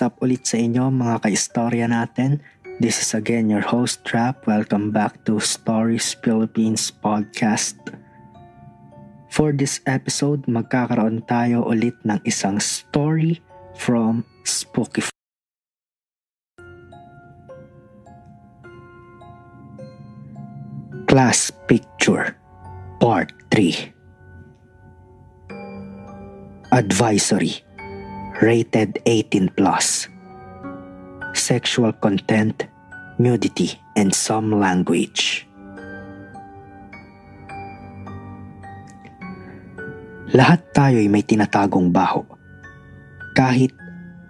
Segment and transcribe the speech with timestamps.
[0.00, 2.40] Up ulit sa inyo mga kaistorya natin?
[2.80, 4.48] This is again your host Trap.
[4.48, 7.76] Welcome back to Stories Philippines Podcast.
[9.28, 13.44] For this episode, magkakaroon tayo ulit ng isang story
[13.76, 15.04] from Spooky
[21.04, 22.32] Class Picture
[22.96, 23.92] Part 3
[26.72, 27.60] Advisory
[28.42, 30.10] Rated 18 plus
[31.30, 32.66] Sexual content,
[33.14, 35.46] nudity, and some language.
[40.34, 42.26] Lahat tayo'y may tinatagong baho.
[43.38, 43.78] Kahit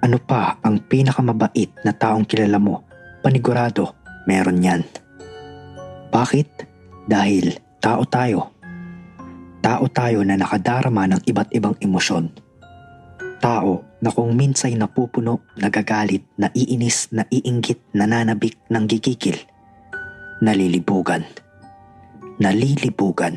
[0.04, 2.84] ano pa ang pinakamabait na taong kilala mo,
[3.24, 3.96] panigurado
[4.28, 4.84] meron yan.
[6.12, 6.68] Bakit?
[7.08, 8.52] Dahil tao tayo.
[9.64, 12.51] Tao tayo na nakadarama ng iba't ibang emosyon.
[13.42, 19.34] Tao na kung minsay napupuno, nagagalit, naiinis, naiinggit, nananabik, ng gigigil,
[20.38, 21.26] nalilibugan.
[22.38, 23.34] Nalilibugan.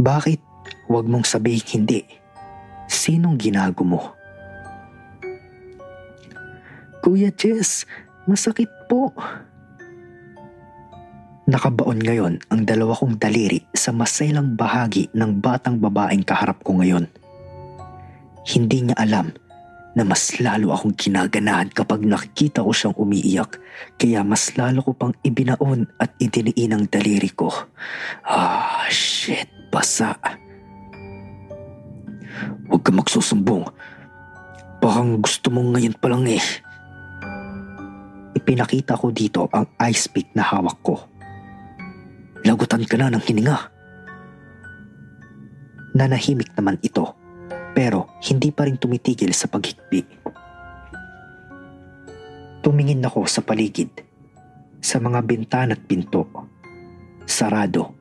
[0.00, 0.40] Bakit
[0.88, 2.00] wag mong sabihin hindi?
[2.88, 4.16] Sinong ginago mo?
[7.04, 7.84] Kuya Jess,
[8.24, 9.12] masakit po.
[11.48, 17.08] Nakabaon ngayon ang dalawa kong daliri sa masaylang bahagi ng batang babaeng kaharap ko ngayon.
[18.44, 19.32] Hindi niya alam
[19.96, 23.56] na mas lalo akong kinaganahan kapag nakikita ko siyang umiiyak
[23.96, 27.48] kaya mas lalo ko pang ibinaon at idiniin ang daliri ko.
[28.28, 30.20] Ah, shit, basa.
[32.68, 33.64] Huwag ka magsusumbong.
[34.84, 36.44] Bakang gusto mo ngayon pa lang eh.
[38.36, 41.17] Ipinakita ko dito ang ice pick na hawak ko.
[42.58, 43.70] Lagutan ka na ng hininga.
[45.94, 47.14] Nanahimik naman ito
[47.70, 50.02] pero hindi pa rin tumitigil sa paghikbi.
[52.58, 54.02] Tumingin ako sa paligid,
[54.82, 56.26] sa mga bintana at pinto.
[57.30, 57.94] Sarado.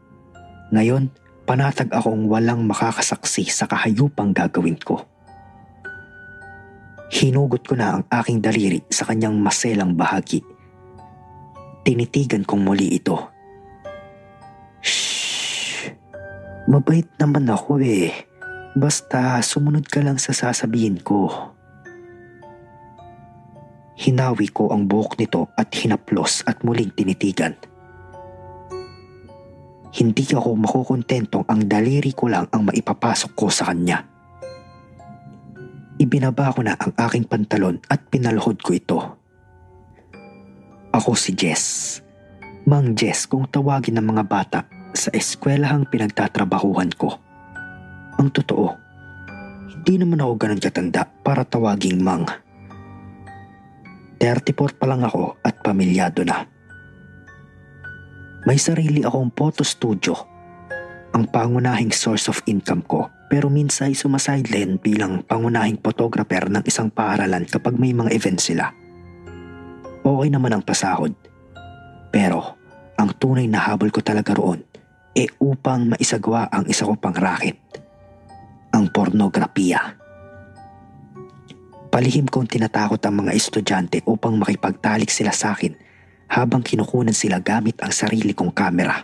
[0.74, 1.14] Ngayon,
[1.46, 5.06] panatag akong walang makakasaksi sa kahayupang gagawin ko.
[7.14, 10.42] Hinugot ko na ang aking daliri sa kanyang maselang bahagi.
[11.86, 13.37] Tinitigan kong muli ito.
[16.68, 18.12] Mabait naman ako eh.
[18.76, 21.32] Basta sumunod ka lang sa sasabihin ko.
[23.96, 27.56] Hinawi ko ang buhok nito at hinaplos at muling tinitigan.
[29.96, 34.04] Hindi ako makukontentong ang daliri ko lang ang maipapasok ko sa kanya.
[35.98, 39.00] Ibinaba ko na ang aking pantalon at pinaluhod ko ito.
[40.92, 41.98] Ako si Jess.
[42.68, 47.14] Mang Jess kung tawagin ng mga bata sa eskwelahang pinagtatrabahuhan ko.
[48.18, 48.74] Ang totoo,
[49.70, 52.26] hindi naman ako ganun katanda para tawaging Mang.
[54.18, 56.50] 34 pa lang ako at pamilyado na.
[58.50, 60.18] May sarili akong photo studio.
[61.14, 66.88] Ang pangunahing source of income ko pero minsan ay sumasideline bilang pangunahing photographer ng isang
[66.88, 68.72] paaralan kapag may mga event sila.
[70.02, 71.12] Okay naman ang pasahod.
[72.08, 72.56] Pero
[72.96, 74.64] ang tunay na habol ko talaga roon
[75.18, 77.58] e upang maisagawa ang isa ko pang racket.
[78.70, 79.98] Ang pornografiya.
[81.90, 85.74] Palihim kong tinatakot ang mga estudyante upang makipagtalik sila sa akin
[86.30, 89.02] habang kinukunan sila gamit ang sarili kong kamera.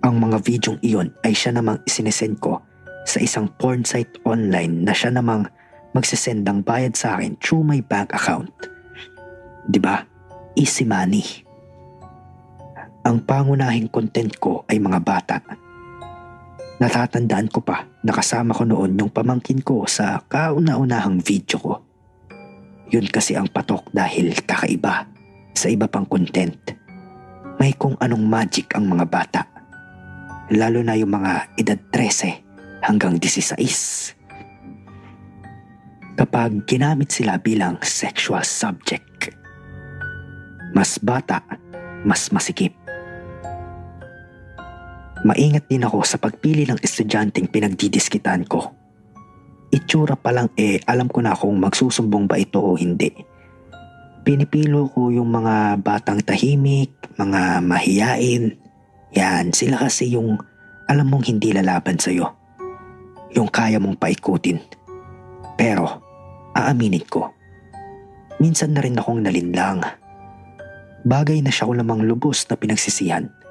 [0.00, 2.64] Ang mga videong iyon ay siya namang isinesend ko
[3.04, 5.44] sa isang porn site online na siya namang
[5.92, 8.48] magsisend ng bayad sa akin through my bank account.
[8.56, 9.68] ba?
[9.68, 9.96] Diba?
[10.56, 11.41] Easy money.
[13.02, 15.42] Ang pangunahing content ko ay mga bata.
[16.78, 21.74] Natatandaan ko pa na kasama ko noon yung pamangkin ko sa kauna-unahang video ko.
[22.94, 25.10] Yun kasi ang patok dahil kakaiba
[25.50, 26.78] sa iba pang content.
[27.58, 29.42] May kung anong magic ang mga bata
[30.52, 33.56] lalo na yung mga edad 13 hanggang 16.
[36.18, 39.32] Kapag ginamit sila bilang sexual subject,
[40.76, 41.40] mas bata,
[42.04, 42.81] mas masikip.
[45.22, 48.74] Maingat din ako sa pagpili ng estudyanteng pinagdidiskitan ko.
[49.70, 53.08] Itsura pa lang eh alam ko na kung magsusumbong ba ito o hindi.
[54.26, 58.54] Pinipilo ko yung mga batang tahimik, mga mahiyain,
[59.12, 60.40] yan, sila kasi yung
[60.88, 62.26] alam mong hindi lalaban sa'yo.
[63.36, 64.58] Yung kaya mong paikutin.
[65.54, 65.86] Pero,
[66.56, 67.30] aaminin ko,
[68.42, 69.84] minsan na rin akong nalinlang.
[71.06, 73.41] Bagay na siya ko lamang lubos na pinagsisihan.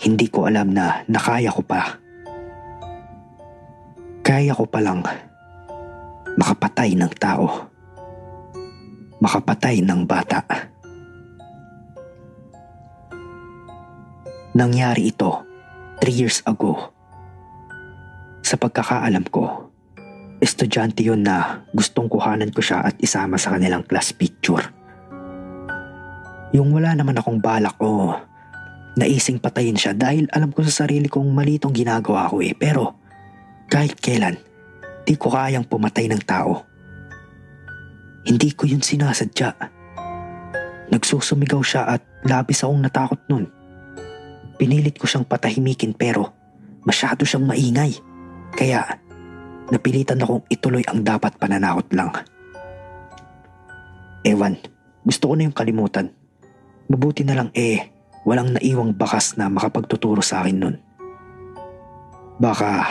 [0.00, 2.00] Hindi ko alam na nakaya ko pa.
[4.24, 5.04] Kaya ko palang
[6.40, 7.68] makapatay ng tao.
[9.20, 10.40] Makapatay ng bata.
[14.56, 15.44] Nangyari ito
[16.00, 16.96] 3 years ago.
[18.40, 19.68] Sa pagkakaalam ko,
[20.40, 24.64] estudyante yon na gustong kuhanan ko siya at isama sa kanilang class picture.
[26.56, 28.16] Yung wala naman akong balak o
[28.98, 32.54] naising patayin siya dahil alam ko sa sarili kong mali itong ginagawa ko eh.
[32.56, 32.98] Pero
[33.70, 34.34] kahit kailan,
[35.06, 36.66] di ko kayang pumatay ng tao.
[38.26, 39.54] Hindi ko yun sinasadya.
[40.90, 43.46] Nagsusumigaw siya at labis akong natakot nun.
[44.58, 46.34] Pinilit ko siyang patahimikin pero
[46.84, 47.94] masyado siyang maingay.
[48.52, 48.98] Kaya
[49.70, 52.10] napilitan akong ituloy ang dapat pananakot lang.
[54.26, 54.58] Ewan,
[55.06, 56.12] gusto ko na yung kalimutan.
[56.90, 57.99] Mabuti na lang eh,
[58.30, 60.76] walang naiwang bakas na makapagtuturo sa akin nun.
[62.38, 62.86] Baka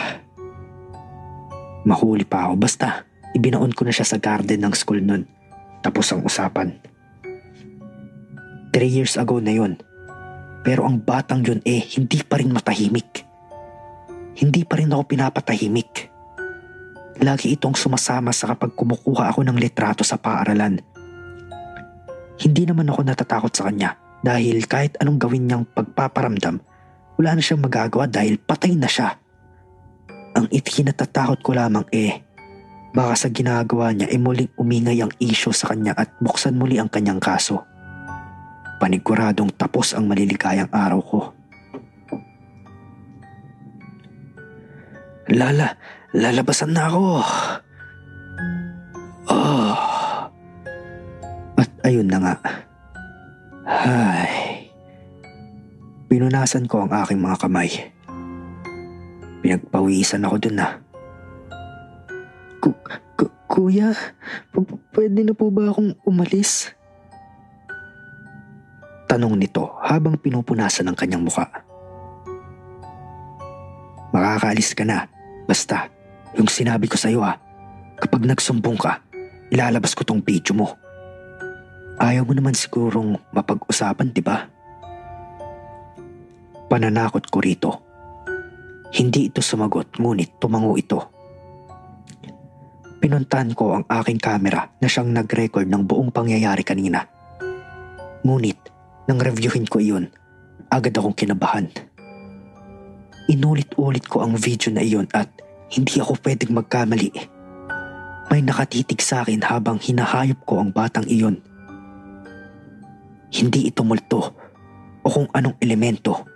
[1.88, 2.60] mahuli pa ako.
[2.60, 5.24] Basta ibinaon ko na siya sa garden ng school nun.
[5.80, 6.76] Tapos ang usapan.
[8.68, 9.80] Three years ago na yun
[10.60, 13.24] pero ang batang yun eh hindi pa rin matahimik.
[14.36, 16.12] Hindi pa rin ako pinapatahimik.
[17.24, 20.84] Lagi itong sumasama sa kapag kumukuha ako ng litrato sa paaralan.
[22.36, 26.60] Hindi naman ako natatakot sa kanya dahil kahit anong gawin niyang pagpaparamdam,
[27.20, 29.16] wala na siyang magagawa dahil patay na siya.
[30.36, 32.22] Ang itinatatakot ko lamang eh,
[32.94, 36.88] baka sa ginagawa niya ay muling umingay ang isyo sa kanya at buksan muli ang
[36.88, 37.70] kanyang kaso
[38.80, 41.20] paniguradong tapos ang maliligayang araw ko.
[45.30, 45.76] Lala,
[46.16, 47.00] lalabasan na ako.
[49.30, 49.72] Oh.
[51.60, 52.34] At ayun na nga.
[53.70, 54.66] Ay.
[56.10, 57.70] Pinunasan ko ang aking mga kamay.
[59.46, 60.82] Pinagpawisan ako dun na.
[62.58, 62.74] Ku-
[63.14, 63.94] ku- kuya,
[64.90, 66.74] pwede na po ba akong umalis?
[69.06, 71.46] Tanong nito habang pinupunasan ang kanyang muka.
[74.10, 75.06] makakaalis ka na.
[75.46, 75.86] Basta,
[76.34, 77.38] yung sinabi ko sa'yo ha,
[77.94, 78.98] kapag nagsumbong ka,
[79.54, 80.74] ilalabas ko tong video mo.
[82.00, 84.48] Ayaw mo naman sigurong mapag-usapan, di ba?
[86.72, 87.70] Pananakot ko rito.
[88.96, 90.96] Hindi ito sumagot ngunit tumango ito.
[93.04, 97.04] Pinuntahan ko ang aking camera na siyang nag-record ng buong pangyayari kanina.
[98.24, 98.72] Ngunit,
[99.04, 100.08] nang reviewin ko iyon,
[100.72, 101.68] agad akong kinabahan.
[103.28, 105.28] Inulit-ulit ko ang video na iyon at
[105.68, 107.12] hindi ako pwedeng magkamali.
[108.32, 111.49] May nakatitig sa akin habang hinahayop ko ang batang iyon.
[113.30, 114.20] Hindi ito multo
[115.00, 116.26] o kung anong elemento,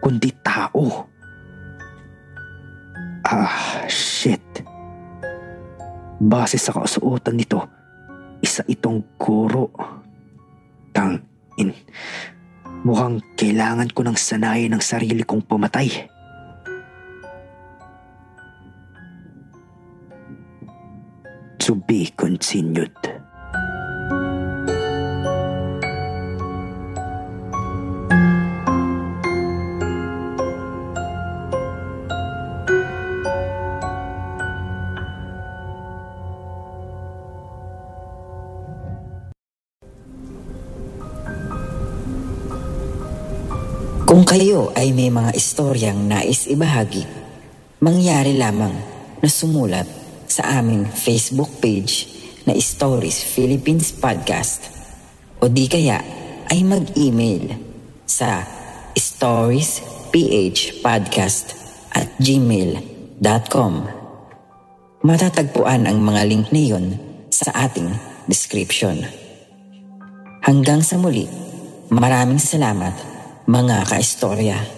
[0.00, 1.10] kundi tao.
[3.26, 4.40] Ah, shit.
[6.18, 7.60] Base sa kasuotan nito,
[8.40, 9.74] isa itong guro.
[10.94, 11.20] Tang
[11.60, 11.74] in.
[12.86, 15.90] Mukhang kailangan ko ng sanayin ng sarili kong pumatay.
[21.68, 23.17] To be continued.
[44.08, 47.04] Kung kayo ay may mga istoryang nais ibahagi,
[47.84, 48.72] mangyari lamang
[49.20, 49.84] na sumulat
[50.24, 52.08] sa aming Facebook page
[52.48, 54.72] na Stories Philippines Podcast
[55.44, 56.00] o di kaya
[56.48, 57.52] ay mag-email
[58.08, 58.48] sa
[58.96, 61.46] storiesphpodcast
[61.92, 63.72] at gmail.com
[65.04, 66.96] Matatagpuan ang mga link na iyon
[67.28, 67.92] sa ating
[68.24, 69.04] description.
[70.40, 71.28] Hanggang sa muli,
[71.92, 73.07] maraming salamat
[73.48, 74.77] mga kaistorya.